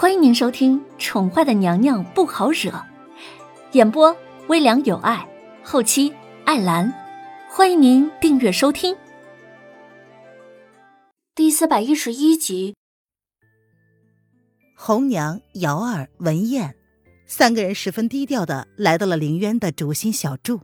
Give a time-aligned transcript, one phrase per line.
[0.00, 2.70] 欢迎您收听《宠坏的娘娘不好惹》，
[3.72, 5.28] 演播微凉有爱，
[5.64, 6.14] 后期
[6.44, 6.94] 艾兰。
[7.50, 8.96] 欢迎您订阅收听。
[11.34, 12.76] 第四百一十一集，
[14.76, 16.76] 红娘、瑶儿、文燕
[17.26, 20.60] 三个人十分低调的来到了凌渊的竹心小筑，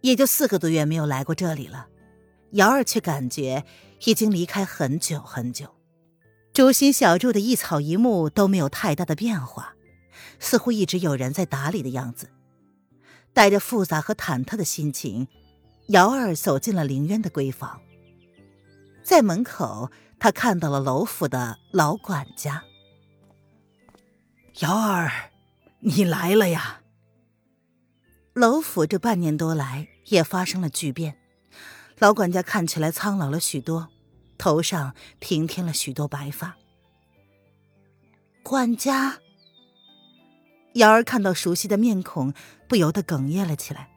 [0.00, 1.86] 也就四个多月没有来过这里了。
[2.54, 3.64] 瑶儿却感觉
[4.04, 5.75] 已经离开很久很久。
[6.56, 9.74] 竹心小筑的一草一木都没有太大的变化，
[10.38, 12.30] 似乎一直有人在打理的样子。
[13.34, 15.28] 带着复杂和忐忑的心情，
[15.88, 17.78] 瑶儿走进了凌渊的闺房。
[19.04, 22.64] 在门口，他看到了楼府的老管家。
[24.60, 25.12] 瑶儿，
[25.80, 26.80] 你来了呀！
[28.32, 31.18] 楼府这半年多来也发生了巨变，
[31.98, 33.90] 老管家看起来苍老了许多。
[34.38, 36.56] 头上平添了许多白发。
[38.42, 39.18] 管家，
[40.74, 42.32] 瑶儿看到熟悉的面孔，
[42.68, 43.90] 不由得哽咽了起来。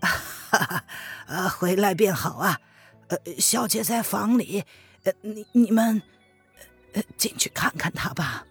[0.00, 0.84] 哈哈，
[1.26, 2.60] 呃，回来便好啊。
[3.08, 4.64] 呃，小姐在房里，
[5.04, 6.02] 呃，你你们，
[6.92, 8.46] 呃，进去看看她吧。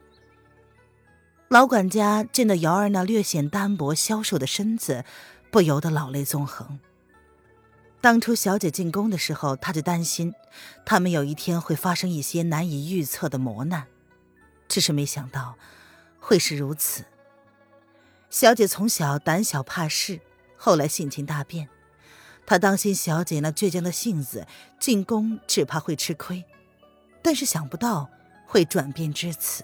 [1.50, 5.04] 老管家见到瑶儿那略显单薄消瘦的身子，
[5.52, 6.80] 不由得老泪纵横。
[8.02, 10.34] 当初小姐进宫的时候，他就担心，
[10.84, 13.86] 他们有一天会发生一些难以预测的磨难，
[14.68, 15.56] 只是没想到
[16.20, 17.06] 会是如此。
[18.32, 20.20] 小姐从小胆小怕事，
[20.58, 21.70] 后来性情大变，
[22.44, 24.48] 他当心小姐那倔强的性子
[24.80, 26.44] 进宫只怕会吃亏，
[27.22, 28.10] 但是想不到
[28.48, 29.64] 会转变至此，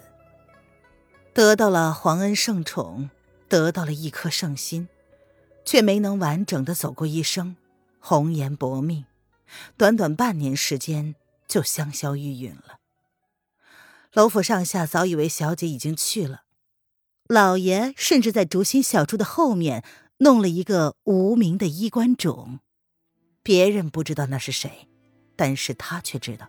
[1.34, 3.10] 得到了皇恩圣宠，
[3.48, 4.88] 得到了一颗圣心，
[5.64, 7.56] 却没能完整的走过一生。
[7.98, 9.04] 红颜薄命，
[9.76, 11.14] 短短半年时间
[11.46, 12.78] 就香消玉殒了。
[14.12, 16.42] 楼府上下早以为小姐已经去了，
[17.26, 19.84] 老爷甚至在竹心小筑的后面
[20.18, 22.60] 弄了一个无名的衣冠冢，
[23.42, 24.88] 别人不知道那是谁，
[25.36, 26.48] 但是他却知道。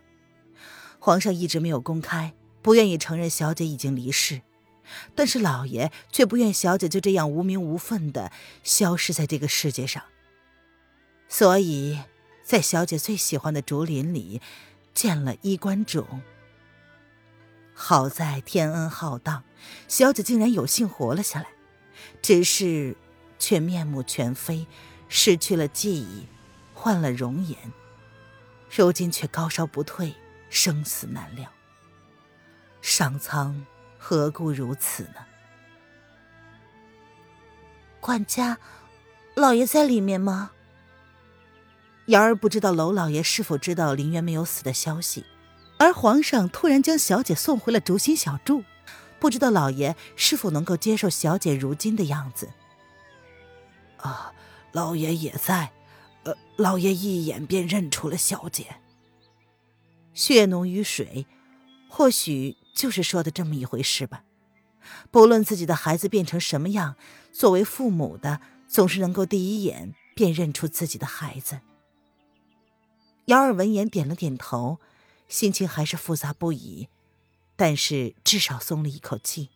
[0.99, 4.41] 皇上一直没有公开，不愿意承认小姐已经离世，
[5.15, 8.31] 但是老爷却不愿小姐就这样无名无份的
[8.63, 10.03] 消失在这个世界上。
[11.29, 12.01] 所以，
[12.43, 14.41] 在小姐最喜欢的竹林里
[14.93, 16.21] 建了衣冠冢。
[17.73, 19.43] 好在天恩浩荡，
[19.87, 21.47] 小姐竟然有幸活了下来，
[22.21, 22.97] 只是
[23.37, 24.67] 却面目全非，
[25.07, 26.25] 失去了记忆，
[26.73, 27.57] 换了容颜，
[28.75, 30.13] 如今却高烧不退，
[30.49, 31.49] 生死难料。
[32.81, 33.65] 上苍
[33.97, 35.25] 何故如此呢？
[38.01, 38.57] 管家，
[39.35, 40.51] 老爷在里面吗？
[42.09, 45.25] 瑶儿不知道娄老爷是否知道林渊没有死的消息，
[45.77, 48.63] 而皇上突然将小姐送回了竹心小筑，
[49.19, 52.49] 不知道老爷是否能够接受小姐如今的样子。
[53.97, 54.33] 啊，
[54.71, 55.71] 老爷也在，
[56.23, 58.77] 呃，老爷一眼便认出了小姐。
[60.15, 61.27] 血浓于水，
[61.87, 64.23] 或许就是说的这么一回事吧。
[65.11, 66.95] 不论自己的孩子变成什么样，
[67.31, 71.59] 作为父母的总是能够第一眼便认出自己的孩子。
[73.29, 74.79] 姚儿闻言点了点头，
[75.27, 76.89] 心情还是复杂不已，
[77.55, 79.51] 但是至少松了一口气。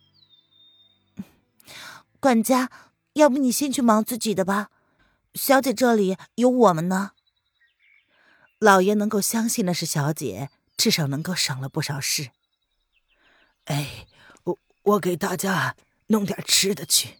[2.20, 2.70] 管家，
[3.14, 4.70] 要不你先去忙自己的吧，
[5.34, 7.10] 小姐这里有我们呢。
[8.60, 12.30] 老爷能够相信的是小姐，至少能够省了不少事。
[13.64, 14.06] 哎，
[14.44, 15.74] 我我给大家
[16.06, 17.16] 弄点吃的去。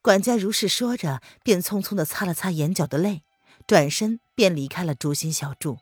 [0.00, 3.22] 管家如是说着，便匆匆的擦了擦眼角的泪。
[3.66, 5.78] 转身便离开了竹心小筑。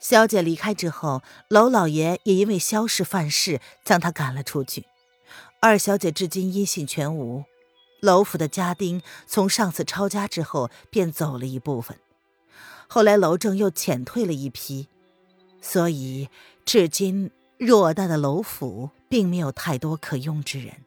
[0.00, 4.86] 小姐离开之后，娄老爷也因为萧氏犯事，将她赶了出去。
[5.60, 7.44] 二小姐至今音信全无。
[8.00, 11.98] 娄府的家丁从上次抄家之后便走了一部分，
[12.86, 14.86] 后来娄正又遣退了一批，
[15.60, 16.28] 所以
[16.64, 20.84] 至今偌大的娄府并没有太多可用之人。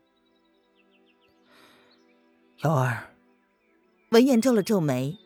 [2.64, 3.14] 瑶儿，
[4.12, 5.18] 文燕皱了皱眉。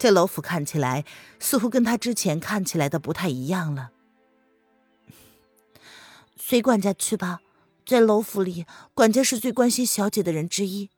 [0.00, 1.04] 这楼府看起来
[1.38, 3.90] 似乎跟他之前看起来的不太一样了。
[6.38, 7.40] 随管家去吧，
[7.84, 8.64] 在楼府里，
[8.94, 10.88] 管家是最关心小姐的人之一。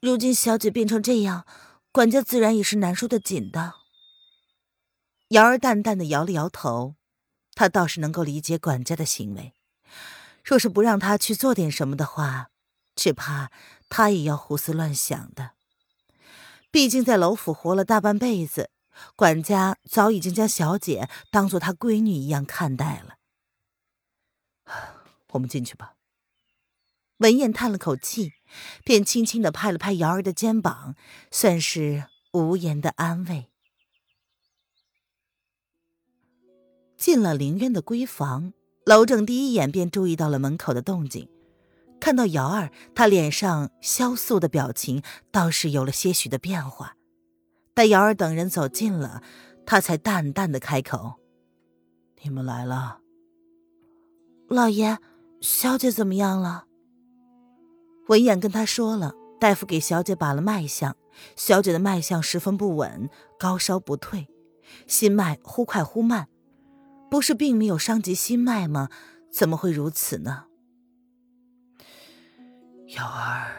[0.00, 1.46] 如今小姐变成这样，
[1.92, 3.74] 管家自然也是难受的紧的。
[5.28, 6.96] 瑶儿淡淡的摇了摇头，
[7.54, 9.54] 她倒是能够理解管家的行为。
[10.42, 12.50] 若是不让他去做点什么的话，
[12.96, 13.52] 只怕
[13.88, 15.55] 他也要胡思乱想的。
[16.76, 18.68] 毕竟在楼府活了大半辈子，
[19.16, 23.16] 管家早已经将小姐当做他闺女一样看待了。
[25.32, 25.94] 我们进去吧。
[27.16, 28.34] 文燕叹了口气，
[28.84, 30.94] 便轻轻的拍了拍瑶儿的肩膀，
[31.30, 33.48] 算是无言的安慰。
[36.98, 38.52] 进了林渊的闺房，
[38.84, 41.26] 楼正第一眼便注意到了门口的动静。
[41.98, 46.96] 看到瑶儿，他脸上萧肃的表情倒是有了些许的变化。
[47.74, 49.22] 待瑶儿等人走近了，
[49.66, 51.14] 他才淡淡的开口
[52.22, 53.00] ：“你们来了。”
[54.48, 54.98] 老爷，
[55.40, 56.66] 小姐怎么样了？
[58.08, 60.96] 文燕跟他说了，大夫给小姐把了脉象，
[61.34, 64.28] 小姐的脉象十分不稳，高烧不退，
[64.86, 66.28] 心脉忽快忽慢。
[67.10, 68.88] 不是并没有伤及心脉吗？
[69.30, 70.45] 怎么会如此呢？
[72.96, 73.54] 瑶儿，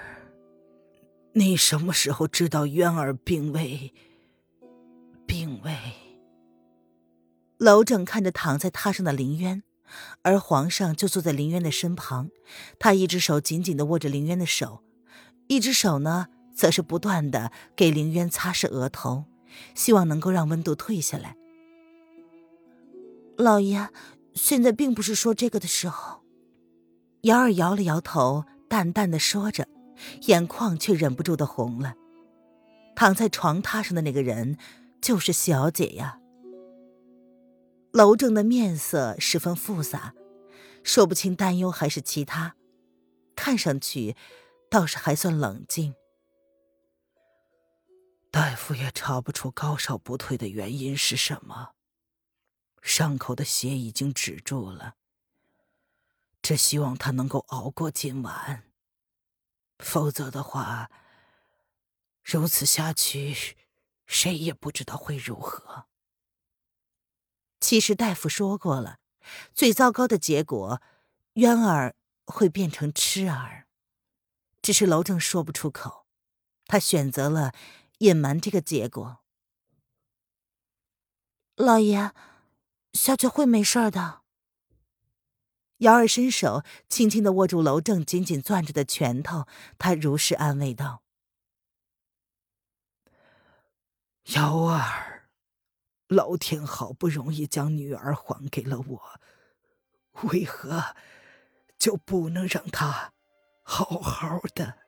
[1.34, 3.94] 你什么时候知道渊儿病危？
[5.28, 5.76] 病危。
[7.60, 9.62] 娄正看着躺在榻上的林渊，
[10.24, 12.32] 而皇上就坐在林渊的身旁，
[12.80, 14.82] 他一只手紧紧的握着林渊的手，
[15.48, 19.26] 一只手呢，则是不断的给林渊擦拭额头，
[19.76, 21.36] 希望能够让温度退下来。
[23.38, 23.90] 老爷，
[24.34, 26.24] 现在并不是说这个的时候。
[27.22, 29.68] 瑶儿摇了摇头，淡淡的说着，
[30.24, 31.96] 眼眶却忍不住的红了。
[32.96, 34.58] 躺在床榻上的那个人，
[35.02, 36.20] 就是小姐呀。
[37.92, 40.14] 楼正的面色十分复杂，
[40.84, 42.56] 说不清担忧还是其他，
[43.36, 44.16] 看上去
[44.70, 45.96] 倒是还算冷静。
[48.30, 51.70] 大夫也查不出高烧不退的原因是什么。
[52.82, 54.96] 伤口的血已经止住了，
[56.48, 58.64] 只希望他能够熬过今晚。
[59.80, 60.90] 否则的话，
[62.24, 63.58] 如此下去，
[64.06, 65.88] 谁也不知道会如何。
[67.60, 69.00] 其实大夫说过了，
[69.54, 70.82] 最糟糕的结果，
[71.34, 73.68] 渊儿会变成痴儿，
[74.62, 76.08] 只是楼正说不出口，
[76.66, 77.52] 他选择了
[77.98, 79.20] 隐瞒这个结果。
[81.58, 82.14] 老爷。
[82.94, 84.22] 小姐会没事的。
[85.80, 89.46] 瑶儿伸手轻轻的握住楼正紧紧攥着的拳头，
[89.78, 91.04] 他如实安慰道
[94.34, 95.30] ：“瑶儿，
[96.08, 99.02] 老天好不容易将女儿还给了我，
[100.32, 100.96] 为何
[101.78, 103.14] 就不能让她
[103.62, 104.80] 好好的？”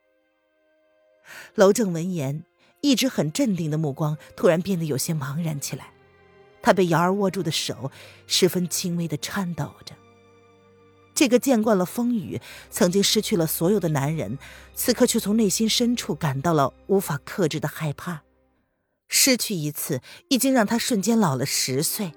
[1.53, 2.45] 楼正闻言，
[2.81, 5.93] 一直很镇定的目光突然变得有些茫然起来。
[6.63, 7.91] 他被瑶儿握住的手
[8.25, 9.95] 十分轻微的颤抖着。
[11.19, 12.39] 这个见惯了风雨、
[12.69, 14.39] 曾经失去了所有的男人，
[14.73, 18.21] 此刻却从内心深处感到了无法克制的害怕。
[19.09, 19.99] 失去一次，
[20.29, 22.13] 已经让他瞬间老了十岁。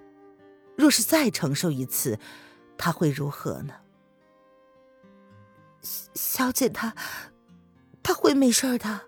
[0.77, 2.21] 若是再承受一次，
[2.79, 3.75] 他会如何呢？
[6.15, 6.95] 小姐，她，
[8.05, 9.01] 她会没事的。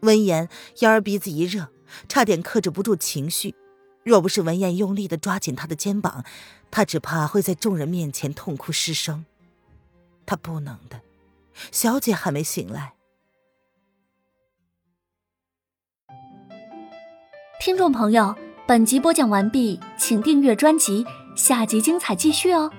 [0.00, 0.48] 闻言，
[0.80, 1.68] 瑶儿鼻子一热，
[2.08, 3.54] 差点克制不住情绪。
[4.06, 6.24] 若不是文燕用力的抓紧他的肩膀，
[6.70, 9.26] 他只怕会在众人面前痛哭失声。
[10.24, 11.00] 他不能的，
[11.72, 12.94] 小姐还没醒来。
[17.58, 21.04] 听众朋友，本集播讲完毕，请订阅专辑，
[21.34, 22.70] 下集精彩继续哦。